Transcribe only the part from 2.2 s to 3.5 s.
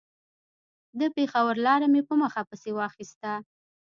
مخه پسې واخيسته.